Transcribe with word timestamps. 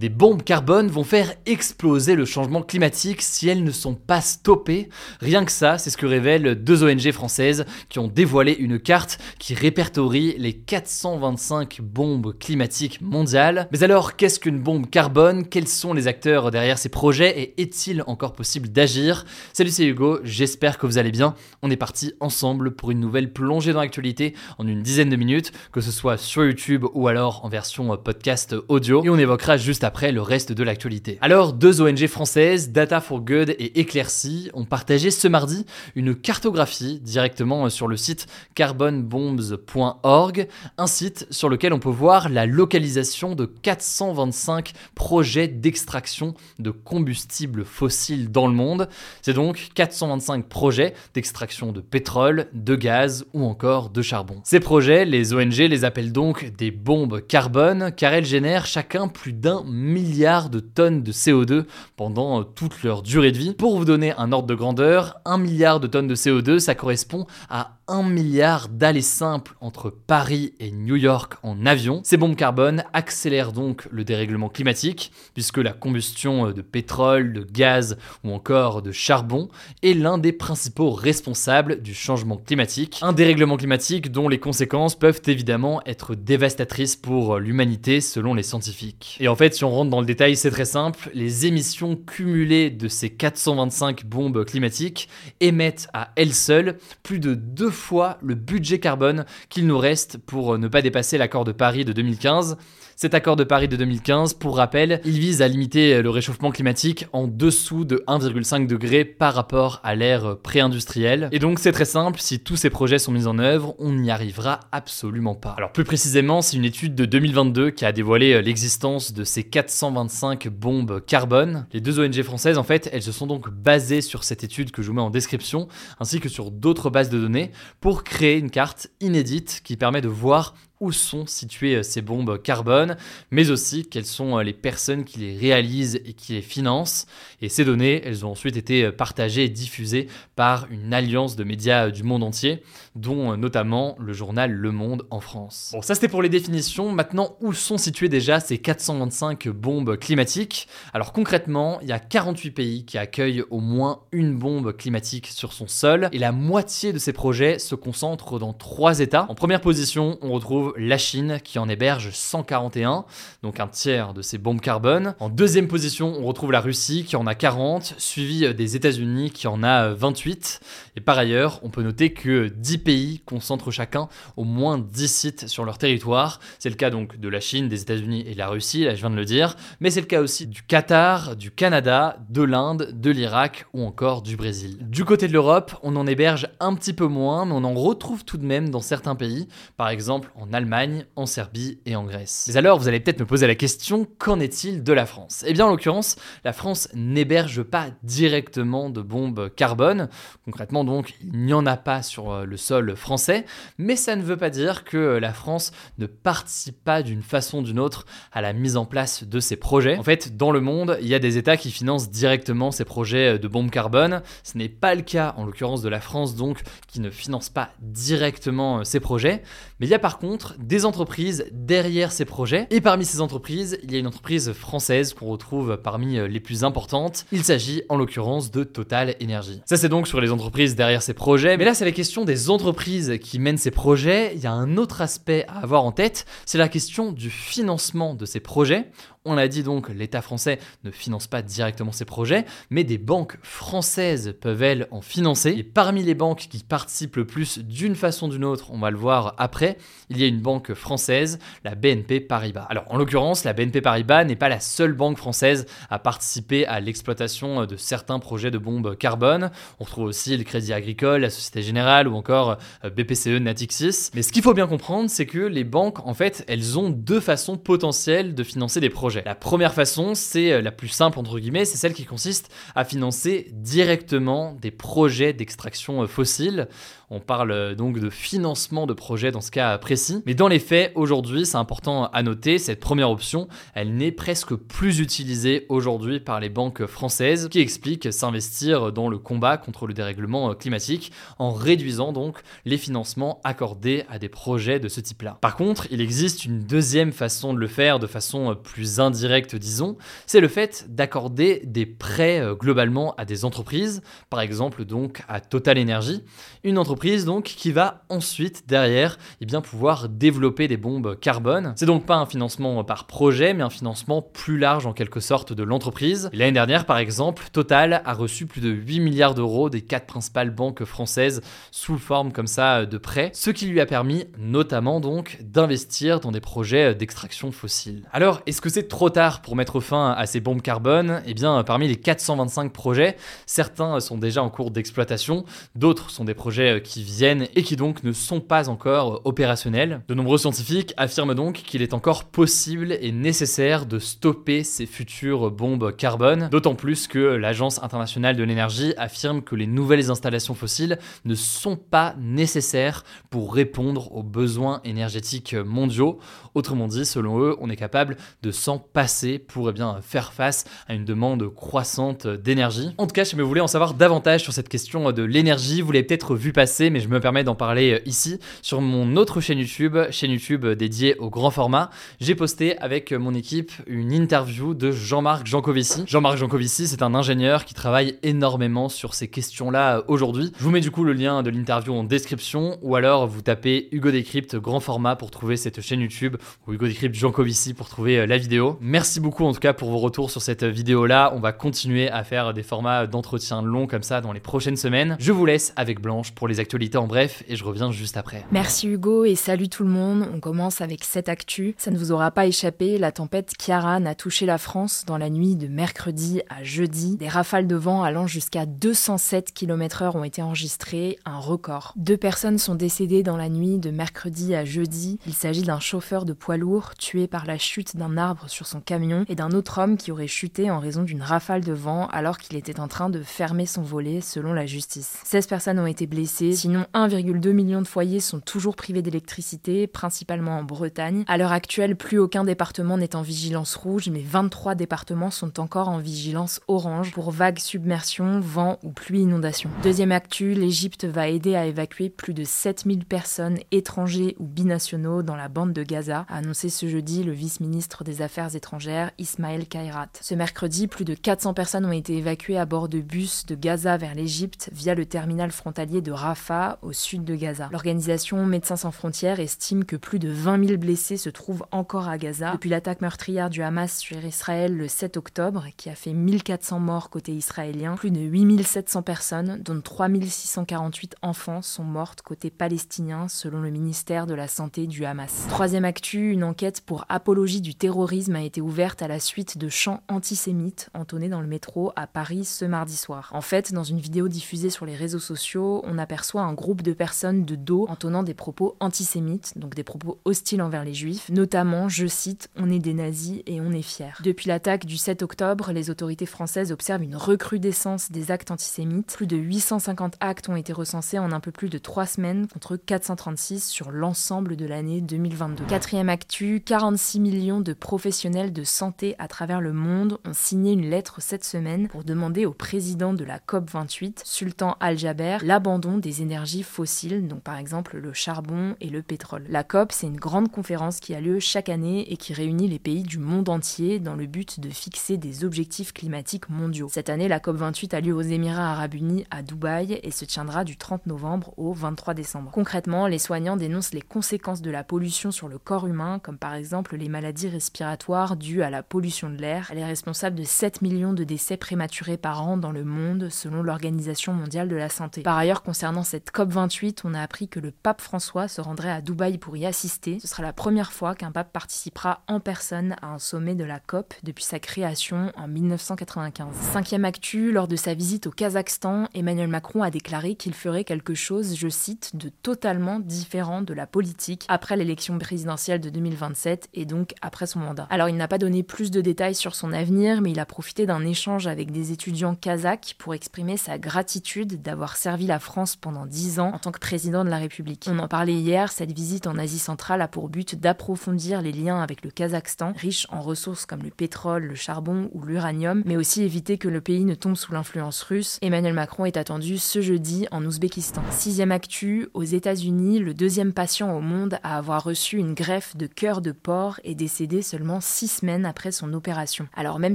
Des 0.00 0.08
bombes 0.08 0.42
carbone 0.42 0.88
vont 0.88 1.04
faire 1.04 1.34
exploser 1.44 2.14
le 2.14 2.24
changement 2.24 2.62
climatique 2.62 3.20
si 3.20 3.50
elles 3.50 3.62
ne 3.62 3.70
sont 3.70 3.94
pas 3.94 4.22
stoppées. 4.22 4.88
Rien 5.20 5.44
que 5.44 5.52
ça, 5.52 5.76
c'est 5.76 5.90
ce 5.90 5.98
que 5.98 6.06
révèlent 6.06 6.54
deux 6.54 6.82
ONG 6.82 7.12
françaises 7.12 7.66
qui 7.90 7.98
ont 7.98 8.08
dévoilé 8.08 8.52
une 8.52 8.78
carte 8.78 9.18
qui 9.38 9.52
répertorie 9.52 10.36
les 10.38 10.54
425 10.54 11.82
bombes 11.82 12.32
climatiques 12.38 13.02
mondiales. 13.02 13.68
Mais 13.72 13.82
alors, 13.82 14.16
qu'est-ce 14.16 14.40
qu'une 14.40 14.58
bombe 14.58 14.88
carbone? 14.88 15.46
Quels 15.46 15.68
sont 15.68 15.92
les 15.92 16.06
acteurs 16.06 16.50
derrière 16.50 16.78
ces 16.78 16.88
projets? 16.88 17.38
Et 17.38 17.60
est-il 17.60 18.02
encore 18.06 18.32
possible 18.32 18.70
d'agir? 18.70 19.26
Salut, 19.52 19.68
c'est 19.68 19.84
Hugo, 19.84 20.20
j'espère 20.24 20.78
que 20.78 20.86
vous 20.86 20.96
allez 20.96 21.12
bien. 21.12 21.34
On 21.60 21.70
est 21.70 21.76
parti 21.76 22.14
ensemble 22.20 22.70
pour 22.70 22.90
une 22.90 23.00
nouvelle 23.00 23.34
plongée 23.34 23.74
dans 23.74 23.80
l'actualité 23.80 24.34
en 24.56 24.66
une 24.66 24.80
dizaine 24.80 25.10
de 25.10 25.16
minutes, 25.16 25.52
que 25.72 25.82
ce 25.82 25.92
soit 25.92 26.16
sur 26.16 26.42
YouTube 26.42 26.86
ou 26.94 27.06
alors 27.06 27.44
en 27.44 27.50
version 27.50 27.94
podcast 27.98 28.56
audio. 28.68 29.04
Et 29.04 29.10
on 29.10 29.18
évoquera 29.18 29.58
juste 29.58 29.84
après 29.84 29.89
le 30.12 30.22
reste 30.22 30.52
de 30.52 30.62
l'actualité. 30.62 31.18
Alors, 31.20 31.52
deux 31.52 31.82
ONG 31.82 32.06
françaises, 32.06 32.70
Data 32.70 33.00
for 33.00 33.20
Good 33.20 33.54
et 33.58 33.80
Eclaircy, 33.80 34.50
ont 34.54 34.64
partagé 34.64 35.10
ce 35.10 35.28
mardi 35.28 35.66
une 35.94 36.14
cartographie 36.14 37.00
directement 37.00 37.68
sur 37.68 37.86
le 37.86 37.96
site 37.96 38.26
carbonbombs.org, 38.54 40.48
un 40.78 40.86
site 40.86 41.26
sur 41.30 41.48
lequel 41.48 41.72
on 41.72 41.78
peut 41.78 41.90
voir 41.90 42.28
la 42.28 42.46
localisation 42.46 43.34
de 43.34 43.44
425 43.44 44.72
projets 44.94 45.48
d'extraction 45.48 46.34
de 46.58 46.70
combustibles 46.70 47.64
fossiles 47.64 48.30
dans 48.30 48.46
le 48.46 48.54
monde. 48.54 48.88
C'est 49.20 49.34
donc 49.34 49.68
425 49.74 50.46
projets 50.46 50.94
d'extraction 51.14 51.72
de 51.72 51.80
pétrole, 51.80 52.46
de 52.54 52.74
gaz 52.74 53.26
ou 53.34 53.44
encore 53.44 53.90
de 53.90 54.02
charbon. 54.02 54.40
Ces 54.44 54.60
projets, 54.60 55.04
les 55.04 55.34
ONG 55.34 55.56
les 55.56 55.84
appellent 55.84 56.12
donc 56.12 56.52
des 56.56 56.70
bombes 56.70 57.20
carbone 57.26 57.92
car 57.96 58.14
elles 58.14 58.24
génèrent 58.24 58.66
chacun 58.66 59.08
plus 59.08 59.32
d'un 59.32 59.62
milliard 59.70 60.50
de 60.50 60.60
tonnes 60.60 61.02
de 61.02 61.12
CO2 61.12 61.64
pendant 61.96 62.40
euh, 62.40 62.44
toute 62.44 62.82
leur 62.82 63.02
durée 63.02 63.32
de 63.32 63.38
vie. 63.38 63.54
Pour 63.54 63.78
vous 63.78 63.84
donner 63.84 64.12
un 64.18 64.32
ordre 64.32 64.48
de 64.48 64.54
grandeur, 64.54 65.20
un 65.24 65.38
milliard 65.38 65.80
de 65.80 65.86
tonnes 65.86 66.08
de 66.08 66.14
CO2, 66.14 66.58
ça 66.58 66.74
correspond 66.74 67.26
à 67.48 67.78
1 67.90 68.04
milliard 68.04 68.68
d'allées 68.68 69.00
simples 69.02 69.54
entre 69.60 69.90
Paris 69.90 70.54
et 70.60 70.70
New 70.70 70.94
York 70.94 71.34
en 71.42 71.66
avion. 71.66 72.00
Ces 72.04 72.16
bombes 72.16 72.36
carbone 72.36 72.84
accélèrent 72.92 73.52
donc 73.52 73.88
le 73.90 74.04
dérèglement 74.04 74.48
climatique, 74.48 75.10
puisque 75.34 75.58
la 75.58 75.72
combustion 75.72 76.46
euh, 76.46 76.52
de 76.52 76.62
pétrole, 76.62 77.32
de 77.32 77.42
gaz 77.42 77.98
ou 78.22 78.30
encore 78.32 78.82
de 78.82 78.92
charbon 78.92 79.48
est 79.82 79.94
l'un 79.94 80.18
des 80.18 80.32
principaux 80.32 80.92
responsables 80.92 81.82
du 81.82 81.92
changement 81.92 82.36
climatique. 82.36 83.00
Un 83.02 83.12
dérèglement 83.12 83.56
climatique 83.56 84.12
dont 84.12 84.28
les 84.28 84.38
conséquences 84.38 84.96
peuvent 84.96 85.22
évidemment 85.26 85.82
être 85.84 86.14
dévastatrices 86.14 86.94
pour 86.94 87.34
euh, 87.34 87.38
l'humanité 87.40 88.00
selon 88.00 88.34
les 88.34 88.44
scientifiques. 88.44 89.16
Et 89.18 89.26
en 89.26 89.34
fait, 89.34 89.54
si 89.60 89.64
on 89.64 89.70
rentre 89.70 89.90
dans 89.90 90.00
le 90.00 90.06
détail, 90.06 90.36
c'est 90.36 90.50
très 90.50 90.64
simple, 90.64 91.10
les 91.12 91.44
émissions 91.44 91.94
cumulées 91.94 92.70
de 92.70 92.88
ces 92.88 93.10
425 93.10 94.06
bombes 94.06 94.42
climatiques 94.46 95.10
émettent 95.40 95.86
à 95.92 96.12
elles 96.16 96.32
seules 96.32 96.78
plus 97.02 97.20
de 97.20 97.34
deux 97.34 97.68
fois 97.68 98.16
le 98.22 98.36
budget 98.36 98.80
carbone 98.80 99.26
qu'il 99.50 99.66
nous 99.66 99.76
reste 99.76 100.16
pour 100.16 100.56
ne 100.56 100.66
pas 100.66 100.80
dépasser 100.80 101.18
l'accord 101.18 101.44
de 101.44 101.52
Paris 101.52 101.84
de 101.84 101.92
2015. 101.92 102.56
Cet 103.00 103.14
accord 103.14 103.36
de 103.36 103.44
Paris 103.44 103.66
de 103.66 103.76
2015, 103.76 104.34
pour 104.34 104.58
rappel, 104.58 105.00
il 105.06 105.18
vise 105.18 105.40
à 105.40 105.48
limiter 105.48 106.02
le 106.02 106.10
réchauffement 106.10 106.50
climatique 106.50 107.06
en 107.14 107.28
dessous 107.28 107.86
de 107.86 108.04
1,5 108.06 108.66
degré 108.66 109.06
par 109.06 109.32
rapport 109.32 109.80
à 109.82 109.94
l'ère 109.94 110.36
pré-industrielle. 110.36 111.30
Et 111.32 111.38
donc 111.38 111.60
c'est 111.60 111.72
très 111.72 111.86
simple, 111.86 112.20
si 112.20 112.40
tous 112.40 112.56
ces 112.56 112.68
projets 112.68 112.98
sont 112.98 113.10
mis 113.10 113.26
en 113.26 113.38
œuvre, 113.38 113.74
on 113.78 113.94
n'y 113.94 114.10
arrivera 114.10 114.60
absolument 114.70 115.34
pas. 115.34 115.54
Alors 115.56 115.72
plus 115.72 115.84
précisément, 115.84 116.42
c'est 116.42 116.58
une 116.58 116.66
étude 116.66 116.94
de 116.94 117.06
2022 117.06 117.70
qui 117.70 117.86
a 117.86 117.92
dévoilé 117.92 118.42
l'existence 118.42 119.14
de 119.14 119.24
ces 119.24 119.44
425 119.44 120.48
bombes 120.48 121.02
carbone. 121.06 121.66
Les 121.72 121.80
deux 121.80 122.00
ONG 122.00 122.22
françaises, 122.22 122.58
en 122.58 122.64
fait, 122.64 122.90
elles 122.92 123.02
se 123.02 123.12
sont 123.12 123.26
donc 123.26 123.48
basées 123.48 124.02
sur 124.02 124.24
cette 124.24 124.44
étude 124.44 124.72
que 124.72 124.82
je 124.82 124.88
vous 124.88 124.94
mets 124.96 125.00
en 125.00 125.08
description, 125.08 125.68
ainsi 126.00 126.20
que 126.20 126.28
sur 126.28 126.50
d'autres 126.50 126.90
bases 126.90 127.08
de 127.08 127.18
données, 127.18 127.50
pour 127.80 128.04
créer 128.04 128.36
une 128.36 128.50
carte 128.50 128.88
inédite 129.00 129.62
qui 129.64 129.78
permet 129.78 130.02
de 130.02 130.08
voir 130.08 130.54
où 130.80 130.92
sont 130.92 131.26
situées 131.26 131.76
euh, 131.76 131.82
ces 131.82 132.02
bombes 132.02 132.40
carbone, 132.42 132.96
mais 133.30 133.50
aussi 133.50 133.84
quelles 133.84 134.06
sont 134.06 134.38
euh, 134.38 134.42
les 134.42 134.54
personnes 134.54 135.04
qui 135.04 135.18
les 135.18 135.36
réalisent 135.36 136.00
et 136.04 136.14
qui 136.14 136.32
les 136.32 136.42
financent. 136.42 137.06
Et 137.42 137.48
ces 137.48 137.64
données, 137.64 138.02
elles 138.04 138.24
ont 138.24 138.30
ensuite 138.30 138.56
été 138.56 138.84
euh, 138.84 138.92
partagées 138.92 139.44
et 139.44 139.48
diffusées 139.48 140.08
par 140.36 140.66
une 140.70 140.94
alliance 140.94 141.36
de 141.36 141.44
médias 141.44 141.90
du 141.90 142.02
monde 142.02 142.24
entier, 142.24 142.62
dont 142.96 143.36
notamment 143.36 143.96
le 144.00 144.12
journal 144.12 144.50
Le 144.50 144.72
Monde 144.72 145.06
en 145.10 145.20
France. 145.20 145.70
Bon, 145.74 145.82
ça 145.82 145.94
c'était 145.94 146.08
pour 146.08 146.22
les 146.22 146.28
définitions. 146.28 146.90
Maintenant, 146.92 147.36
où 147.40 147.52
sont 147.52 147.78
situées 147.78 148.08
déjà 148.08 148.40
ces 148.40 148.58
425 148.58 149.48
bombes 149.48 149.96
climatiques? 149.96 150.66
Alors 150.94 151.12
concrètement, 151.12 151.78
il 151.82 151.88
y 151.88 151.92
a 151.92 151.98
48 151.98 152.50
pays 152.50 152.84
qui 152.84 152.98
accueillent 152.98 153.44
au 153.50 153.60
moins 153.60 154.00
une 154.12 154.36
bombe 154.36 154.72
climatique 154.76 155.26
sur 155.26 155.52
son 155.52 155.68
sol, 155.68 156.08
et 156.12 156.18
la 156.18 156.32
moitié 156.32 156.92
de 156.92 156.98
ces 156.98 157.12
projets 157.12 157.58
se 157.58 157.74
concentrent 157.74 158.38
dans 158.38 158.52
trois 158.52 159.00
États. 159.00 159.26
En 159.28 159.34
première 159.34 159.60
position, 159.60 160.18
on 160.22 160.32
retrouve 160.32 160.69
la 160.76 160.98
Chine 160.98 161.38
qui 161.42 161.58
en 161.58 161.68
héberge 161.68 162.10
141, 162.12 163.04
donc 163.42 163.60
un 163.60 163.68
tiers 163.68 164.14
de 164.14 164.22
ces 164.22 164.38
bombes 164.38 164.60
carbone. 164.60 165.14
En 165.20 165.28
deuxième 165.28 165.68
position, 165.68 166.14
on 166.18 166.24
retrouve 166.24 166.52
la 166.52 166.60
Russie 166.60 167.04
qui 167.04 167.16
en 167.16 167.26
a 167.26 167.34
40, 167.34 167.94
suivi 167.98 168.54
des 168.54 168.76
États-Unis 168.76 169.30
qui 169.30 169.46
en 169.46 169.62
a 169.62 169.88
28. 169.90 170.60
Et 170.96 171.00
par 171.00 171.18
ailleurs, 171.18 171.60
on 171.62 171.70
peut 171.70 171.82
noter 171.82 172.12
que 172.12 172.48
10 172.48 172.78
pays 172.78 173.20
concentrent 173.24 173.70
chacun 173.70 174.08
au 174.36 174.44
moins 174.44 174.78
10 174.78 175.08
sites 175.08 175.48
sur 175.48 175.64
leur 175.64 175.78
territoire. 175.78 176.40
C'est 176.58 176.70
le 176.70 176.76
cas 176.76 176.90
donc 176.90 177.18
de 177.18 177.28
la 177.28 177.40
Chine, 177.40 177.68
des 177.68 177.82
États-Unis 177.82 178.24
et 178.26 178.32
de 178.34 178.38
la 178.38 178.48
Russie, 178.48 178.84
là 178.84 178.94
je 178.94 179.00
viens 179.00 179.10
de 179.10 179.16
le 179.16 179.24
dire, 179.24 179.56
mais 179.80 179.90
c'est 179.90 180.00
le 180.00 180.06
cas 180.06 180.20
aussi 180.20 180.46
du 180.46 180.62
Qatar, 180.62 181.36
du 181.36 181.50
Canada, 181.50 182.18
de 182.28 182.42
l'Inde, 182.42 182.90
de 182.92 183.10
l'Irak 183.10 183.66
ou 183.72 183.84
encore 183.84 184.22
du 184.22 184.36
Brésil. 184.36 184.78
Du 184.80 185.04
côté 185.04 185.28
de 185.28 185.32
l'Europe, 185.32 185.74
on 185.82 185.96
en 185.96 186.06
héberge 186.06 186.48
un 186.60 186.74
petit 186.74 186.92
peu 186.92 187.06
moins, 187.06 187.44
mais 187.44 187.54
on 187.54 187.64
en 187.64 187.74
retrouve 187.74 188.24
tout 188.24 188.38
de 188.38 188.46
même 188.46 188.70
dans 188.70 188.80
certains 188.80 189.14
pays, 189.14 189.48
par 189.76 189.88
exemple 189.88 190.30
en 190.34 190.52
Allemagne 190.52 190.59
Allemagne, 190.60 191.06
en 191.16 191.24
Serbie 191.24 191.78
et 191.86 191.96
en 191.96 192.04
Grèce. 192.04 192.44
Mais 192.48 192.58
alors, 192.58 192.78
vous 192.78 192.86
allez 192.86 193.00
peut-être 193.00 193.20
me 193.20 193.24
poser 193.24 193.46
la 193.46 193.54
question, 193.54 194.06
qu'en 194.18 194.38
est-il 194.40 194.84
de 194.84 194.92
la 194.92 195.06
France? 195.06 195.42
Eh 195.46 195.54
bien, 195.54 195.64
en 195.64 195.70
l'occurrence, 195.70 196.16
la 196.44 196.52
France 196.52 196.88
n'héberge 196.92 197.62
pas 197.62 197.86
directement 198.02 198.90
de 198.90 199.00
bombes 199.00 199.48
carbone. 199.56 200.10
Concrètement, 200.44 200.84
donc, 200.84 201.14
il 201.22 201.46
n'y 201.46 201.54
en 201.54 201.64
a 201.64 201.78
pas 201.78 202.02
sur 202.02 202.30
euh, 202.30 202.44
le 202.44 202.58
sol 202.58 202.94
français, 202.94 203.46
mais 203.78 203.96
ça 203.96 204.16
ne 204.16 204.22
veut 204.22 204.36
pas 204.36 204.50
dire 204.50 204.84
que 204.84 205.16
la 205.16 205.32
France 205.32 205.72
ne 205.96 206.04
participe 206.04 206.84
pas 206.84 207.02
d'une 207.02 207.22
façon 207.22 207.60
ou 207.60 207.62
d'une 207.62 207.80
autre 207.80 208.04
à 208.30 208.42
la 208.42 208.52
mise 208.52 208.76
en 208.76 208.84
place 208.84 209.24
de 209.24 209.40
ces 209.40 209.56
projets. 209.56 209.96
En 209.96 210.02
fait, 210.02 210.36
dans 210.36 210.50
le 210.50 210.60
monde, 210.60 210.98
il 211.00 211.08
y 211.08 211.14
a 211.14 211.18
des 211.18 211.38
États 211.38 211.56
qui 211.56 211.70
financent 211.70 212.10
directement 212.10 212.70
ces 212.70 212.84
projets 212.84 213.38
de 213.38 213.48
bombes 213.48 213.70
carbone. 213.70 214.20
Ce 214.42 214.58
n'est 214.58 214.68
pas 214.68 214.94
le 214.94 215.02
cas, 215.02 215.34
en 215.38 215.46
l'occurrence, 215.46 215.80
de 215.80 215.88
la 215.88 216.02
France, 216.02 216.36
donc, 216.36 216.60
qui 216.86 217.00
ne 217.00 217.08
finance 217.08 217.48
pas 217.48 217.70
directement 217.80 218.80
euh, 218.80 218.84
ces 218.84 219.00
projets. 219.00 219.42
Mais 219.78 219.86
il 219.86 219.90
y 219.90 219.94
a 219.94 219.98
par 219.98 220.18
contre 220.18 220.49
des 220.58 220.84
entreprises 220.84 221.46
derrière 221.52 222.12
ces 222.12 222.24
projets. 222.24 222.66
Et 222.70 222.80
parmi 222.80 223.04
ces 223.04 223.20
entreprises, 223.20 223.78
il 223.82 223.92
y 223.92 223.96
a 223.96 223.98
une 223.98 224.06
entreprise 224.06 224.52
française 224.52 225.14
qu'on 225.14 225.26
retrouve 225.26 225.78
parmi 225.82 226.18
euh, 226.18 226.28
les 226.28 226.40
plus 226.40 226.64
importantes. 226.64 227.26
Il 227.32 227.44
s'agit 227.44 227.82
en 227.88 227.96
l'occurrence 227.96 228.50
de 228.50 228.64
Total 228.64 229.14
Energy. 229.22 229.60
Ça 229.66 229.76
c'est 229.76 229.88
donc 229.88 230.08
sur 230.08 230.20
les 230.20 230.32
entreprises 230.32 230.74
derrière 230.74 231.02
ces 231.02 231.14
projets. 231.14 231.56
Mais 231.56 231.64
là 231.64 231.74
c'est 231.74 231.84
la 231.84 231.92
question 231.92 232.24
des 232.24 232.50
entreprises 232.50 233.18
qui 233.20 233.38
mènent 233.38 233.58
ces 233.58 233.70
projets. 233.70 234.32
Il 234.34 234.40
y 234.40 234.46
a 234.46 234.52
un 234.52 234.76
autre 234.76 235.00
aspect 235.00 235.44
à 235.48 235.58
avoir 235.58 235.84
en 235.84 235.92
tête, 235.92 236.26
c'est 236.46 236.58
la 236.58 236.68
question 236.68 237.12
du 237.12 237.30
financement 237.30 238.14
de 238.14 238.26
ces 238.26 238.40
projets. 238.40 238.90
On 239.26 239.34
l'a 239.34 239.48
dit 239.48 239.62
donc, 239.62 239.90
l'État 239.90 240.22
français 240.22 240.58
ne 240.82 240.90
finance 240.90 241.26
pas 241.26 241.42
directement 241.42 241.92
ces 241.92 242.06
projets, 242.06 242.46
mais 242.70 242.84
des 242.84 242.96
banques 242.96 243.36
françaises 243.42 244.34
peuvent 244.40 244.62
elles 244.62 244.88
en 244.92 245.02
financer. 245.02 245.50
Et 245.50 245.62
parmi 245.62 246.02
les 246.02 246.14
banques 246.14 246.46
qui 246.50 246.64
participent 246.64 247.16
le 247.16 247.26
plus 247.26 247.58
d'une 247.58 247.96
façon 247.96 248.28
ou 248.28 248.30
d'une 248.30 248.46
autre, 248.46 248.70
on 248.70 248.78
va 248.78 248.90
le 248.90 248.96
voir 248.96 249.34
après, 249.36 249.76
il 250.08 250.16
y 250.16 250.24
a 250.24 250.26
une 250.26 250.40
banque 250.40 250.72
française, 250.72 251.38
la 251.64 251.74
BNP 251.74 252.20
Paribas. 252.20 252.66
Alors 252.70 252.84
en 252.88 252.96
l'occurrence, 252.96 253.44
la 253.44 253.52
BNP 253.52 253.82
Paribas 253.82 254.24
n'est 254.24 254.36
pas 254.36 254.48
la 254.48 254.58
seule 254.58 254.94
banque 254.94 255.18
française 255.18 255.66
à 255.90 255.98
participer 255.98 256.64
à 256.64 256.80
l'exploitation 256.80 257.66
de 257.66 257.76
certains 257.76 258.20
projets 258.20 258.50
de 258.50 258.56
bombes 258.56 258.96
carbone. 258.96 259.50
On 259.80 259.84
retrouve 259.84 260.04
aussi 260.04 260.34
le 260.34 260.44
Crédit 260.44 260.72
Agricole, 260.72 261.20
la 261.20 261.30
Société 261.30 261.60
Générale 261.60 262.08
ou 262.08 262.14
encore 262.14 262.56
euh, 262.86 262.88
BPCE, 262.88 263.38
Natixis. 263.38 264.12
Mais 264.14 264.22
ce 264.22 264.32
qu'il 264.32 264.42
faut 264.42 264.54
bien 264.54 264.66
comprendre, 264.66 265.10
c'est 265.10 265.26
que 265.26 265.40
les 265.40 265.64
banques, 265.64 266.06
en 266.06 266.14
fait, 266.14 266.42
elles 266.48 266.78
ont 266.78 266.88
deux 266.88 267.20
façons 267.20 267.58
potentielles 267.58 268.34
de 268.34 268.42
financer 268.42 268.80
des 268.80 268.88
projets. 268.88 269.09
La 269.24 269.34
première 269.34 269.74
façon, 269.74 270.14
c'est 270.14 270.52
euh, 270.52 270.62
la 270.62 270.72
plus 270.72 270.88
simple 270.88 271.18
entre 271.18 271.38
guillemets, 271.38 271.64
c'est 271.64 271.76
celle 271.76 271.94
qui 271.94 272.04
consiste 272.04 272.50
à 272.74 272.84
financer 272.84 273.48
directement 273.52 274.56
des 274.60 274.70
projets 274.70 275.32
d'extraction 275.32 276.02
euh, 276.02 276.06
fossile. 276.06 276.68
On 277.10 277.18
parle 277.18 277.50
euh, 277.50 277.74
donc 277.74 277.98
de 277.98 278.10
financement 278.10 278.86
de 278.86 278.92
projets 278.92 279.32
dans 279.32 279.40
ce 279.40 279.50
cas 279.50 279.76
précis. 279.78 280.22
Mais 280.26 280.34
dans 280.34 280.48
les 280.48 280.60
faits, 280.60 280.92
aujourd'hui, 280.94 281.44
c'est 281.44 281.56
important 281.56 282.06
à 282.06 282.22
noter, 282.22 282.58
cette 282.58 282.80
première 282.80 283.10
option, 283.10 283.48
elle 283.74 283.94
n'est 283.94 284.12
presque 284.12 284.54
plus 284.54 285.00
utilisée 285.00 285.66
aujourd'hui 285.68 286.20
par 286.20 286.38
les 286.38 286.48
banques 286.48 286.86
françaises 286.86 287.48
qui 287.48 287.58
expliquent 287.58 288.12
s'investir 288.12 288.92
dans 288.92 289.08
le 289.08 289.18
combat 289.18 289.56
contre 289.56 289.86
le 289.86 289.94
dérèglement 289.94 290.54
climatique 290.54 291.12
en 291.38 291.50
réduisant 291.52 292.12
donc 292.12 292.38
les 292.64 292.78
financements 292.78 293.40
accordés 293.42 294.04
à 294.08 294.18
des 294.18 294.28
projets 294.28 294.78
de 294.78 294.88
ce 294.88 295.00
type-là. 295.00 295.38
Par 295.40 295.56
contre, 295.56 295.88
il 295.90 296.00
existe 296.00 296.44
une 296.44 296.60
deuxième 296.60 297.12
façon 297.12 297.52
de 297.52 297.58
le 297.58 297.66
faire 297.66 297.98
de 297.98 298.06
façon 298.06 298.54
plus 298.54 298.99
indirecte, 299.00 299.56
disons, 299.56 299.96
c'est 300.26 300.40
le 300.40 300.48
fait 300.48 300.86
d'accorder 300.88 301.62
des 301.64 301.86
prêts 301.86 302.40
euh, 302.40 302.54
globalement 302.54 303.14
à 303.16 303.24
des 303.24 303.44
entreprises, 303.44 304.02
par 304.28 304.40
exemple 304.40 304.84
donc 304.84 305.22
à 305.28 305.40
Total 305.40 305.78
Energy, 305.78 306.22
une 306.64 306.78
entreprise 306.78 307.24
donc 307.24 307.44
qui 307.44 307.72
va 307.72 308.04
ensuite 308.08 308.64
derrière 308.68 309.18
eh 309.40 309.46
bien, 309.46 309.60
pouvoir 309.60 310.08
développer 310.08 310.68
des 310.68 310.76
bombes 310.76 311.18
carbone. 311.18 311.72
C'est 311.76 311.86
donc 311.86 312.06
pas 312.06 312.16
un 312.16 312.26
financement 312.26 312.84
par 312.84 313.06
projet, 313.06 313.54
mais 313.54 313.62
un 313.62 313.70
financement 313.70 314.22
plus 314.22 314.58
large 314.58 314.86
en 314.86 314.92
quelque 314.92 315.20
sorte 315.20 315.52
de 315.52 315.62
l'entreprise. 315.62 316.30
L'année 316.32 316.52
dernière, 316.52 316.86
par 316.86 316.98
exemple, 316.98 317.44
Total 317.52 318.02
a 318.04 318.12
reçu 318.12 318.46
plus 318.46 318.60
de 318.60 318.70
8 318.70 319.00
milliards 319.00 319.34
d'euros 319.34 319.70
des 319.70 319.82
quatre 319.82 320.06
principales 320.06 320.50
banques 320.50 320.84
françaises 320.84 321.40
sous 321.70 321.98
forme 321.98 322.32
comme 322.32 322.46
ça 322.46 322.86
de 322.86 322.98
prêts, 322.98 323.30
ce 323.34 323.50
qui 323.50 323.66
lui 323.66 323.80
a 323.80 323.86
permis 323.86 324.26
notamment 324.38 325.00
donc 325.00 325.38
d'investir 325.42 326.20
dans 326.20 326.32
des 326.32 326.40
projets 326.40 326.94
d'extraction 326.94 327.52
fossile. 327.52 328.08
Alors, 328.12 328.42
est-ce 328.46 328.60
que 328.60 328.68
c'est 328.68 328.88
trop 328.90 329.08
tard 329.08 329.40
pour 329.40 329.56
mettre 329.56 329.80
fin 329.80 330.10
à 330.10 330.26
ces 330.26 330.40
bombes 330.40 330.60
carbone 330.60 331.22
Eh 331.26 331.32
bien, 331.32 331.64
parmi 331.64 331.88
les 331.88 331.96
425 331.96 332.72
projets, 332.72 333.16
certains 333.46 333.98
sont 334.00 334.18
déjà 334.18 334.42
en 334.42 334.50
cours 334.50 334.70
d'exploitation, 334.70 335.46
d'autres 335.74 336.10
sont 336.10 336.24
des 336.24 336.34
projets 336.34 336.82
qui 336.84 336.90
qui 336.90 337.04
viennent 337.04 337.46
et 337.54 337.62
qui 337.62 337.76
donc 337.76 338.02
ne 338.02 338.10
sont 338.10 338.40
pas 338.40 338.68
encore 338.68 339.20
opérationnels. 339.24 340.02
De 340.08 340.14
nombreux 340.14 340.38
scientifiques 340.38 340.92
affirment 340.96 341.34
donc 341.34 341.54
qu'il 341.54 341.82
est 341.82 341.94
encore 341.94 342.24
possible 342.24 342.96
et 343.00 343.12
nécessaire 343.12 343.86
de 343.86 344.00
stopper 344.00 344.64
ces 344.64 344.86
futures 344.86 345.52
bombes 345.52 345.94
carbone, 345.94 346.48
d'autant 346.50 346.74
plus 346.74 347.06
que 347.06 347.18
l'Agence 347.18 347.80
internationale 347.80 348.34
de 348.34 348.42
l'énergie 348.42 348.92
affirme 348.96 349.42
que 349.42 349.54
les 349.54 349.68
nouvelles 349.68 350.10
installations 350.10 350.54
fossiles 350.54 350.98
ne 351.24 351.36
sont 351.36 351.76
pas 351.76 352.16
nécessaires 352.18 353.04
pour 353.30 353.54
répondre 353.54 354.12
aux 354.16 354.24
besoins 354.24 354.80
énergétiques 354.82 355.54
mondiaux. 355.54 356.18
Autrement 356.54 356.88
dit, 356.88 357.06
selon 357.06 357.40
eux, 357.40 357.56
on 357.60 357.70
est 357.70 357.76
capable 357.76 358.16
de 358.42 358.50
s'en 358.50 358.79
passer 358.80 359.38
pour 359.38 359.70
eh 359.70 359.74
faire 360.02 360.32
face 360.32 360.64
à 360.88 360.94
une 360.94 361.04
demande 361.04 361.54
croissante 361.54 362.26
d'énergie. 362.26 362.90
En 362.98 363.06
tout 363.06 363.14
cas, 363.14 363.24
si 363.24 363.36
vous 363.36 363.46
voulez 363.46 363.60
en 363.60 363.66
savoir 363.66 363.94
davantage 363.94 364.42
sur 364.42 364.52
cette 364.52 364.68
question 364.68 365.12
de 365.12 365.22
l'énergie, 365.22 365.80
vous 365.80 365.92
l'avez 365.92 366.04
peut-être 366.04 366.34
vu 366.34 366.52
passer 366.52 366.90
mais 366.90 367.00
je 367.00 367.08
me 367.08 367.20
permets 367.20 367.44
d'en 367.44 367.54
parler 367.54 367.92
euh, 367.92 368.00
ici 368.06 368.38
sur 368.62 368.80
mon 368.80 369.16
autre 369.16 369.40
chaîne 369.40 369.58
YouTube, 369.58 369.96
chaîne 370.10 370.30
YouTube 370.30 370.66
dédiée 370.66 371.16
au 371.18 371.28
grand 371.28 371.50
format. 371.50 371.90
J'ai 372.20 372.34
posté 372.34 372.78
avec 372.78 373.12
mon 373.12 373.34
équipe 373.34 373.72
une 373.86 374.12
interview 374.12 374.74
de 374.74 374.90
Jean-Marc 374.90 375.46
Jancovici. 375.46 376.04
Jean-Marc 376.06 376.36
Jancovici, 376.36 376.86
c'est 376.86 377.02
un 377.02 377.14
ingénieur 377.14 377.64
qui 377.64 377.74
travaille 377.74 378.18
énormément 378.22 378.88
sur 378.88 379.14
ces 379.14 379.28
questions-là 379.28 379.98
euh, 379.98 380.02
aujourd'hui. 380.08 380.52
Je 380.58 380.64
vous 380.64 380.70
mets 380.70 380.80
du 380.80 380.90
coup 380.90 381.04
le 381.04 381.12
lien 381.12 381.42
de 381.42 381.50
l'interview 381.50 381.94
en 381.94 382.04
description 382.04 382.78
ou 382.82 382.96
alors 382.96 383.26
vous 383.26 383.42
tapez 383.42 383.88
Hugo 383.92 384.10
Décrypte 384.10 384.56
grand 384.56 384.80
format 384.80 385.16
pour 385.16 385.30
trouver 385.30 385.56
cette 385.56 385.80
chaîne 385.80 386.00
YouTube 386.00 386.36
ou 386.66 386.72
Hugo 386.72 386.86
Décrypte 386.86 387.14
Jancovici 387.14 387.74
pour 387.74 387.88
trouver 387.88 388.18
euh, 388.18 388.26
la 388.26 388.38
vidéo. 388.38 388.69
Merci 388.80 389.18
beaucoup 389.18 389.44
en 389.44 389.52
tout 389.52 389.60
cas 389.60 389.72
pour 389.72 389.90
vos 389.90 389.98
retours 389.98 390.30
sur 390.30 390.40
cette 390.40 390.62
vidéo-là. 390.62 391.32
On 391.34 391.40
va 391.40 391.52
continuer 391.52 392.08
à 392.10 392.22
faire 392.22 392.54
des 392.54 392.62
formats 392.62 393.06
d'entretien 393.06 393.60
longs 393.62 393.86
comme 393.86 394.02
ça 394.02 394.20
dans 394.20 394.32
les 394.32 394.40
prochaines 394.40 394.76
semaines. 394.76 395.16
Je 395.18 395.32
vous 395.32 395.46
laisse 395.46 395.72
avec 395.76 396.00
Blanche 396.00 396.32
pour 396.32 396.46
les 396.46 396.60
actualité 396.60 396.98
en 396.98 397.06
bref 397.06 397.42
et 397.48 397.56
je 397.56 397.64
reviens 397.64 397.90
juste 397.90 398.16
après. 398.16 398.44
Merci 398.52 398.88
Hugo 398.88 399.24
et 399.24 399.34
salut 399.34 399.68
tout 399.68 399.82
le 399.82 399.90
monde. 399.90 400.28
On 400.32 400.38
commence 400.38 400.80
avec 400.80 401.02
cette 401.02 401.28
actu. 401.28 401.74
Ça 401.78 401.90
ne 401.90 401.98
vous 401.98 402.12
aura 402.12 402.30
pas 402.30 402.46
échappé, 402.46 402.98
la 402.98 403.10
tempête 403.10 403.54
Kiaran 403.56 404.06
a 404.06 404.14
touché 404.14 404.46
la 404.46 404.58
France 404.58 405.04
dans 405.06 405.18
la 405.18 405.30
nuit 405.30 405.56
de 405.56 405.66
mercredi 405.66 406.42
à 406.48 406.62
jeudi. 406.62 407.16
Des 407.16 407.28
rafales 407.28 407.66
de 407.66 407.76
vent 407.76 408.02
allant 408.02 408.26
jusqu'à 408.26 408.66
207 408.66 409.52
km/h 409.52 410.16
ont 410.16 410.24
été 410.24 410.42
enregistrées, 410.42 411.18
un 411.24 411.38
record. 411.38 411.92
Deux 411.96 412.16
personnes 412.16 412.58
sont 412.58 412.74
décédées 412.74 413.22
dans 413.22 413.36
la 413.36 413.48
nuit 413.48 413.78
de 413.78 413.90
mercredi 413.90 414.54
à 414.54 414.64
jeudi. 414.64 415.18
Il 415.26 415.34
s'agit 415.34 415.62
d'un 415.62 415.80
chauffeur 415.80 416.24
de 416.24 416.32
poids 416.32 416.56
lourd 416.56 416.94
tué 416.98 417.26
par 417.26 417.46
la 417.46 417.58
chute 417.58 417.96
d'un 417.96 418.16
arbre 418.16 418.48
sur 418.48 418.59
son 418.66 418.80
camion 418.80 419.24
et 419.28 419.34
d'un 419.34 419.50
autre 419.50 419.78
homme 419.78 419.96
qui 419.96 420.12
aurait 420.12 420.26
chuté 420.26 420.70
en 420.70 420.78
raison 420.78 421.02
d'une 421.02 421.22
rafale 421.22 421.64
de 421.64 421.72
vent 421.72 422.06
alors 422.08 422.38
qu'il 422.38 422.56
était 422.56 422.80
en 422.80 422.88
train 422.88 423.10
de 423.10 423.22
fermer 423.22 423.66
son 423.66 423.82
volet 423.82 424.20
selon 424.20 424.52
la 424.52 424.66
justice. 424.66 425.18
16 425.24 425.46
personnes 425.46 425.78
ont 425.78 425.86
été 425.86 426.06
blessées, 426.06 426.52
Sinon, 426.52 426.84
1,2 426.94 427.52
million 427.52 427.82
de 427.82 427.86
foyers 427.86 428.20
sont 428.20 428.40
toujours 428.40 428.76
privés 428.76 429.02
d'électricité, 429.02 429.86
principalement 429.86 430.58
en 430.58 430.62
Bretagne. 430.62 431.24
À 431.26 431.38
l'heure 431.38 431.52
actuelle, 431.52 431.96
plus 431.96 432.18
aucun 432.18 432.44
département 432.44 432.98
n'est 432.98 433.16
en 433.16 433.22
vigilance 433.22 433.74
rouge, 433.76 434.08
mais 434.10 434.22
23 434.22 434.74
départements 434.74 435.30
sont 435.30 435.60
encore 435.60 435.88
en 435.88 435.98
vigilance 435.98 436.60
orange 436.68 437.12
pour 437.12 437.30
vagues 437.30 437.58
submersion, 437.58 438.40
vent 438.40 438.78
ou 438.82 438.90
pluie 438.90 439.20
inondation. 439.20 439.70
Deuxième 439.82 440.12
actu, 440.12 440.54
l'Égypte 440.54 441.04
va 441.04 441.28
aider 441.28 441.56
à 441.56 441.66
évacuer 441.66 442.10
plus 442.10 442.34
de 442.34 442.44
7000 442.44 443.04
personnes 443.04 443.58
étrangers 443.70 444.36
ou 444.38 444.46
binationaux 444.46 445.22
dans 445.22 445.36
la 445.36 445.48
bande 445.48 445.72
de 445.72 445.82
Gaza, 445.82 446.26
annoncé 446.28 446.68
ce 446.68 446.88
jeudi 446.88 447.24
le 447.24 447.32
vice-ministre 447.32 448.04
des 448.04 448.22
Affaires 448.22 448.49
étrangères 448.56 449.10
Ismaël 449.18 449.66
Kairat. 449.66 450.08
Ce 450.20 450.34
mercredi, 450.34 450.86
plus 450.86 451.04
de 451.04 451.14
400 451.14 451.54
personnes 451.54 451.84
ont 451.84 451.92
été 451.92 452.16
évacuées 452.16 452.58
à 452.58 452.66
bord 452.66 452.88
de 452.88 453.00
bus 453.00 453.46
de 453.46 453.54
Gaza 453.54 453.96
vers 453.96 454.14
l'Égypte 454.14 454.70
via 454.72 454.94
le 454.94 455.06
terminal 455.06 455.50
frontalier 455.50 456.00
de 456.00 456.12
Rafah 456.12 456.78
au 456.82 456.92
sud 456.92 457.24
de 457.24 457.34
Gaza. 457.34 457.68
L'organisation 457.72 458.44
Médecins 458.46 458.76
sans 458.76 458.90
frontières 458.90 459.40
estime 459.40 459.84
que 459.84 459.96
plus 459.96 460.18
de 460.18 460.30
20 460.30 460.66
000 460.66 460.78
blessés 460.78 461.16
se 461.16 461.30
trouvent 461.30 461.64
encore 461.70 462.08
à 462.08 462.18
Gaza 462.18 462.52
depuis 462.52 462.70
l'attaque 462.70 463.00
meurtrière 463.00 463.50
du 463.50 463.62
Hamas 463.62 463.98
sur 463.98 464.24
Israël 464.24 464.76
le 464.76 464.88
7 464.88 465.16
octobre, 465.16 465.66
qui 465.76 465.88
a 465.88 465.94
fait 465.94 466.12
1400 466.12 466.80
morts 466.80 467.10
côté 467.10 467.32
israélien. 467.32 467.94
Plus 467.96 468.10
de 468.10 468.20
8700 468.20 469.02
personnes, 469.02 469.60
dont 469.64 469.80
3648 469.80 471.16
enfants, 471.22 471.62
sont 471.62 471.84
mortes 471.84 472.22
côté 472.22 472.50
palestinien, 472.50 473.28
selon 473.28 473.60
le 473.60 473.70
ministère 473.70 474.26
de 474.26 474.34
la 474.34 474.48
Santé 474.48 474.86
du 474.86 475.04
Hamas. 475.04 475.46
Troisième 475.48 475.84
actu, 475.84 476.30
une 476.32 476.44
enquête 476.44 476.80
pour 476.80 477.04
apologie 477.08 477.60
du 477.60 477.74
terrorisme 477.74 478.36
a 478.40 478.44
été 478.44 478.60
ouverte 478.60 479.02
à 479.02 479.08
la 479.08 479.20
suite 479.20 479.58
de 479.58 479.68
chants 479.68 480.02
antisémites 480.08 480.90
entonnés 480.94 481.28
dans 481.28 481.40
le 481.40 481.46
métro 481.46 481.92
à 481.94 482.06
Paris 482.06 482.44
ce 482.44 482.64
mardi 482.64 482.96
soir. 482.96 483.30
En 483.32 483.40
fait, 483.40 483.72
dans 483.72 483.84
une 483.84 484.00
vidéo 484.00 484.28
diffusée 484.28 484.70
sur 484.70 484.86
les 484.86 484.96
réseaux 484.96 485.18
sociaux, 485.18 485.82
on 485.84 485.98
aperçoit 485.98 486.42
un 486.42 486.54
groupe 486.54 486.82
de 486.82 486.92
personnes 486.92 487.44
de 487.44 487.54
dos 487.54 487.86
entonnant 487.88 488.22
des 488.22 488.34
propos 488.34 488.76
antisémites, 488.80 489.52
donc 489.56 489.74
des 489.74 489.84
propos 489.84 490.18
hostiles 490.24 490.62
envers 490.62 490.84
les 490.84 490.94
juifs, 490.94 491.28
notamment, 491.30 491.88
je 491.88 492.06
cite, 492.06 492.48
On 492.56 492.70
est 492.70 492.78
des 492.78 492.94
nazis 492.94 493.42
et 493.46 493.60
on 493.60 493.72
est 493.72 493.82
fiers. 493.82 494.14
Depuis 494.22 494.48
l'attaque 494.48 494.86
du 494.86 494.96
7 494.96 495.22
octobre, 495.22 495.72
les 495.72 495.90
autorités 495.90 496.26
françaises 496.26 496.72
observent 496.72 497.02
une 497.02 497.16
recrudescence 497.16 498.10
des 498.10 498.30
actes 498.30 498.50
antisémites. 498.50 499.14
Plus 499.16 499.26
de 499.26 499.36
850 499.36 500.16
actes 500.20 500.48
ont 500.48 500.56
été 500.56 500.72
recensés 500.72 501.18
en 501.18 501.32
un 501.32 501.40
peu 501.40 501.52
plus 501.52 501.68
de 501.68 501.78
3 501.78 502.06
semaines 502.06 502.48
contre 502.48 502.76
436 502.76 503.68
sur 503.68 503.90
l'ensemble 503.90 504.56
de 504.56 504.66
l'année 504.66 505.00
2022. 505.00 505.64
Quatrième 505.64 506.08
actu, 506.08 506.62
46 506.64 507.20
millions 507.20 507.60
de 507.60 507.72
professionnels 507.72 508.29
de 508.30 508.64
santé 508.64 509.16
à 509.18 509.26
travers 509.26 509.60
le 509.60 509.72
monde 509.72 510.18
ont 510.24 510.32
signé 510.32 510.72
une 510.72 510.88
lettre 510.88 511.20
cette 511.20 511.44
semaine 511.44 511.88
pour 511.88 512.04
demander 512.04 512.46
au 512.46 512.52
président 512.52 513.12
de 513.12 513.24
la 513.24 513.38
COP28, 513.38 514.20
Sultan 514.24 514.76
Al-Jaber, 514.78 515.38
l'abandon 515.42 515.98
des 515.98 516.22
énergies 516.22 516.62
fossiles, 516.62 517.26
donc 517.26 517.42
par 517.42 517.56
exemple 517.56 517.98
le 517.98 518.12
charbon 518.12 518.76
et 518.80 518.88
le 518.88 519.02
pétrole. 519.02 519.44
La 519.48 519.64
COP, 519.64 519.90
c'est 519.90 520.06
une 520.06 520.16
grande 520.16 520.50
conférence 520.50 521.00
qui 521.00 521.12
a 521.12 521.20
lieu 521.20 521.40
chaque 521.40 521.68
année 521.68 522.12
et 522.12 522.16
qui 522.16 522.32
réunit 522.32 522.68
les 522.68 522.78
pays 522.78 523.02
du 523.02 523.18
monde 523.18 523.48
entier 523.48 523.98
dans 523.98 524.14
le 524.14 524.26
but 524.26 524.60
de 524.60 524.70
fixer 524.70 525.16
des 525.16 525.44
objectifs 525.44 525.92
climatiques 525.92 526.48
mondiaux. 526.48 526.88
Cette 526.88 527.10
année, 527.10 527.26
la 527.26 527.40
COP 527.40 527.56
28 527.56 527.94
a 527.94 528.00
lieu 528.00 528.14
aux 528.14 528.22
Émirats 528.22 528.70
arabes 528.70 528.94
unis 528.94 529.26
à 529.32 529.42
Dubaï 529.42 529.98
et 530.04 530.10
se 530.12 530.24
tiendra 530.24 530.62
du 530.62 530.76
30 530.76 531.06
novembre 531.06 531.52
au 531.56 531.72
23 531.72 532.14
décembre. 532.14 532.52
Concrètement, 532.52 533.08
les 533.08 533.18
soignants 533.18 533.56
dénoncent 533.56 533.92
les 533.92 534.02
conséquences 534.02 534.62
de 534.62 534.70
la 534.70 534.84
pollution 534.84 535.32
sur 535.32 535.48
le 535.48 535.58
corps 535.58 535.88
humain, 535.88 536.20
comme 536.20 536.38
par 536.38 536.54
exemple 536.54 536.96
les 536.96 537.08
maladies 537.08 537.48
respiratoires 537.48 538.09
respiratoires 538.10 538.40
à 538.60 538.70
la 538.70 538.82
pollution 538.82 539.30
de 539.30 539.36
l'air. 539.36 539.68
Elle 539.70 539.78
est 539.78 539.84
responsable 539.84 540.36
de 540.36 540.44
7 540.44 540.82
millions 540.82 541.12
de 541.12 541.24
décès 541.24 541.56
prématurés 541.56 542.16
par 542.16 542.42
an 542.42 542.56
dans 542.56 542.72
le 542.72 542.84
monde, 542.84 543.28
selon 543.30 543.62
l'Organisation 543.62 544.32
mondiale 544.32 544.68
de 544.68 544.76
la 544.76 544.88
santé. 544.88 545.22
Par 545.22 545.36
ailleurs, 545.36 545.62
concernant 545.62 546.02
cette 546.02 546.32
COP28, 546.32 547.00
on 547.04 547.14
a 547.14 547.20
appris 547.20 547.48
que 547.48 547.60
le 547.60 547.70
pape 547.70 548.00
François 548.00 548.48
se 548.48 548.60
rendrait 548.60 548.90
à 548.90 549.00
Dubaï 549.00 549.38
pour 549.38 549.56
y 549.56 549.66
assister. 549.66 550.18
Ce 550.20 550.28
sera 550.28 550.42
la 550.42 550.52
première 550.52 550.92
fois 550.92 551.14
qu'un 551.14 551.30
pape 551.30 551.52
participera 551.52 552.22
en 552.26 552.40
personne 552.40 552.96
à 553.02 553.08
un 553.08 553.18
sommet 553.18 553.54
de 553.54 553.64
la 553.64 553.78
COP 553.78 554.14
depuis 554.22 554.44
sa 554.44 554.58
création 554.58 555.32
en 555.36 555.46
1995. 555.48 556.54
Cinquième 556.72 557.04
actu, 557.04 557.52
lors 557.52 557.68
de 557.68 557.76
sa 557.76 557.94
visite 557.94 558.26
au 558.26 558.30
Kazakhstan, 558.30 559.08
Emmanuel 559.14 559.48
Macron 559.48 559.82
a 559.82 559.90
déclaré 559.90 560.34
qu'il 560.34 560.54
ferait 560.54 560.84
quelque 560.84 561.14
chose, 561.14 561.56
je 561.56 561.68
cite, 561.68 562.16
de 562.16 562.28
totalement 562.28 563.00
différent 563.00 563.62
de 563.62 563.74
la 563.74 563.86
politique 563.86 564.44
après 564.48 564.76
l'élection 564.76 565.18
présidentielle 565.18 565.80
de 565.80 565.90
2027 565.90 566.68
et 566.74 566.84
donc 566.84 567.14
après 567.22 567.46
son 567.46 567.60
mandat. 567.60 567.86
Il 568.08 568.16
n'a 568.16 568.28
pas 568.28 568.38
donné 568.38 568.62
plus 568.62 568.90
de 568.90 569.00
détails 569.00 569.34
sur 569.34 569.54
son 569.54 569.72
avenir, 569.72 570.20
mais 570.20 570.30
il 570.30 570.40
a 570.40 570.46
profité 570.46 570.86
d'un 570.86 571.04
échange 571.04 571.46
avec 571.46 571.70
des 571.70 571.92
étudiants 571.92 572.34
kazakhs 572.34 572.94
pour 572.98 573.14
exprimer 573.14 573.56
sa 573.56 573.78
gratitude 573.78 574.62
d'avoir 574.62 574.96
servi 574.96 575.26
la 575.26 575.38
France 575.38 575.76
pendant 575.76 576.06
dix 576.06 576.40
ans 576.40 576.52
en 576.54 576.58
tant 576.58 576.72
que 576.72 576.78
président 576.78 577.24
de 577.24 577.30
la 577.30 577.38
République. 577.38 577.88
On 577.90 577.98
en 577.98 578.08
parlait 578.08 578.34
hier, 578.34 578.70
cette 578.70 578.92
visite 578.92 579.26
en 579.26 579.38
Asie 579.38 579.58
centrale 579.58 580.02
a 580.02 580.08
pour 580.08 580.28
but 580.28 580.54
d'approfondir 580.54 581.42
les 581.42 581.52
liens 581.52 581.80
avec 581.82 582.04
le 582.04 582.10
Kazakhstan, 582.10 582.72
riche 582.76 583.06
en 583.10 583.20
ressources 583.20 583.66
comme 583.66 583.82
le 583.82 583.90
pétrole, 583.90 584.44
le 584.44 584.54
charbon 584.54 585.10
ou 585.12 585.24
l'uranium, 585.24 585.82
mais 585.84 585.96
aussi 585.96 586.22
éviter 586.22 586.58
que 586.58 586.68
le 586.68 586.80
pays 586.80 587.04
ne 587.04 587.14
tombe 587.14 587.36
sous 587.36 587.52
l'influence 587.52 588.02
russe. 588.02 588.38
Emmanuel 588.42 588.74
Macron 588.74 589.04
est 589.04 589.16
attendu 589.16 589.58
ce 589.58 589.80
jeudi 589.80 590.26
en 590.30 590.44
Ouzbékistan. 590.44 591.02
Sixième 591.10 591.52
actu, 591.52 592.08
aux 592.14 592.22
États-Unis, 592.22 592.98
le 592.98 593.14
deuxième 593.14 593.52
patient 593.52 593.96
au 593.96 594.00
monde 594.00 594.38
à 594.42 594.56
avoir 594.56 594.84
reçu 594.84 595.18
une 595.18 595.34
greffe 595.34 595.76
de 595.76 595.86
cœur 595.86 596.20
de 596.20 596.32
porc 596.32 596.80
est 596.84 596.94
décédé 596.94 597.42
seulement 597.42 597.80
six 597.90 598.08
semaines 598.08 598.46
après 598.46 598.72
son 598.72 598.92
opération. 598.92 599.48
Alors 599.54 599.78
même 599.78 599.94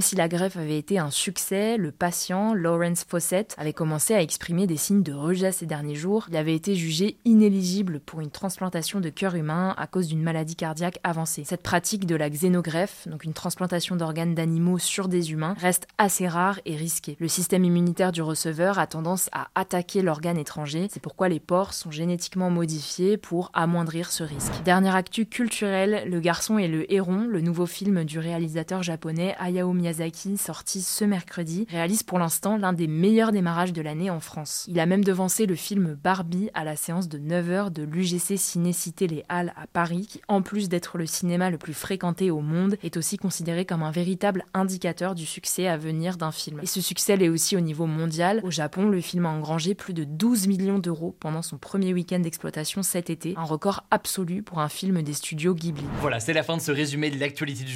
si 0.00 0.14
la 0.14 0.28
greffe 0.28 0.56
avait 0.56 0.78
été 0.78 0.98
un 0.98 1.10
succès, 1.10 1.76
le 1.76 1.90
patient, 1.90 2.54
Lawrence 2.54 3.04
Fawcett, 3.08 3.54
avait 3.58 3.72
commencé 3.72 4.14
à 4.14 4.22
exprimer 4.22 4.66
des 4.66 4.76
signes 4.76 5.02
de 5.02 5.12
rejet 5.12 5.52
ces 5.52 5.66
derniers 5.66 5.94
jours. 5.94 6.26
Il 6.28 6.36
avait 6.36 6.54
été 6.54 6.74
jugé 6.74 7.16
inéligible 7.24 8.00
pour 8.00 8.20
une 8.20 8.30
transplantation 8.30 9.00
de 9.00 9.08
cœur 9.08 9.34
humain 9.34 9.74
à 9.78 9.86
cause 9.86 10.08
d'une 10.08 10.22
maladie 10.22 10.56
cardiaque 10.56 11.00
avancée. 11.02 11.44
Cette 11.44 11.62
pratique 11.62 12.06
de 12.06 12.14
la 12.14 12.28
xénogreffe, 12.30 13.08
donc 13.08 13.24
une 13.24 13.32
transplantation 13.32 13.96
d'organes 13.96 14.34
d'animaux 14.34 14.78
sur 14.78 15.08
des 15.08 15.32
humains, 15.32 15.54
reste 15.58 15.86
assez 15.98 16.28
rare 16.28 16.60
et 16.66 16.76
risquée. 16.76 17.16
Le 17.18 17.28
système 17.28 17.64
immunitaire 17.64 18.12
du 18.12 18.22
receveur 18.22 18.78
a 18.78 18.86
tendance 18.86 19.30
à 19.32 19.48
attaquer 19.54 20.02
l'organe 20.02 20.38
étranger. 20.38 20.88
C'est 20.90 21.02
pourquoi 21.02 21.28
les 21.28 21.40
porcs 21.40 21.74
sont 21.74 21.90
génétiquement 21.90 22.50
modifiés 22.50 23.16
pour 23.16 23.50
amoindrir 23.54 24.10
ce 24.12 24.22
risque. 24.22 24.52
Dernière 24.64 24.96
actu 24.96 25.26
culturelle, 25.26 26.08
Le 26.08 26.20
Garçon 26.20 26.58
et 26.58 26.68
le 26.68 26.92
Héron, 26.92 27.26
le 27.28 27.40
nouveau 27.40 27.66
film 27.66 27.85
du 27.86 28.18
réalisateur 28.18 28.82
japonais 28.82 29.36
Hayao 29.38 29.72
Miyazaki, 29.72 30.36
sorti 30.36 30.82
ce 30.82 31.04
mercredi, 31.04 31.66
réalise 31.70 32.02
pour 32.02 32.18
l'instant 32.18 32.56
l'un 32.56 32.72
des 32.72 32.88
meilleurs 32.88 33.30
démarrages 33.30 33.72
de 33.72 33.80
l'année 33.80 34.10
en 34.10 34.18
France. 34.18 34.64
Il 34.68 34.80
a 34.80 34.86
même 34.86 35.04
devancé 35.04 35.46
le 35.46 35.54
film 35.54 35.96
Barbie 36.02 36.50
à 36.52 36.64
la 36.64 36.74
séance 36.74 37.08
de 37.08 37.18
9h 37.18 37.70
de 37.70 37.84
l'UGC 37.84 38.36
Ciné-Cité 38.36 39.06
Les 39.06 39.24
Halles 39.28 39.54
à 39.56 39.68
Paris, 39.68 40.08
qui 40.10 40.20
en 40.26 40.42
plus 40.42 40.68
d'être 40.68 40.98
le 40.98 41.06
cinéma 41.06 41.48
le 41.48 41.58
plus 41.58 41.74
fréquenté 41.74 42.32
au 42.32 42.40
monde, 42.40 42.76
est 42.82 42.96
aussi 42.96 43.18
considéré 43.18 43.64
comme 43.64 43.84
un 43.84 43.92
véritable 43.92 44.44
indicateur 44.52 45.14
du 45.14 45.24
succès 45.24 45.68
à 45.68 45.76
venir 45.76 46.16
d'un 46.16 46.32
film. 46.32 46.58
Et 46.64 46.66
ce 46.66 46.80
succès 46.80 47.16
l'est 47.16 47.28
aussi 47.28 47.56
au 47.56 47.60
niveau 47.60 47.86
mondial. 47.86 48.40
Au 48.42 48.50
Japon, 48.50 48.88
le 48.88 49.00
film 49.00 49.26
a 49.26 49.30
engrangé 49.30 49.76
plus 49.76 49.94
de 49.94 50.02
12 50.02 50.48
millions 50.48 50.80
d'euros 50.80 51.14
pendant 51.20 51.42
son 51.42 51.56
premier 51.56 51.94
week-end 51.94 52.18
d'exploitation 52.18 52.82
cet 52.82 53.10
été, 53.10 53.34
un 53.36 53.44
record 53.44 53.84
absolu 53.92 54.42
pour 54.42 54.58
un 54.58 54.68
film 54.68 55.02
des 55.02 55.14
studios 55.14 55.54
Ghibli. 55.54 55.84
Voilà, 56.00 56.18
c'est 56.18 56.32
la 56.32 56.42
fin 56.42 56.56
de 56.56 56.62
ce 56.62 56.72
résumé 56.72 57.10
de 57.10 57.20
l'actualité 57.20 57.62
du 57.62 57.75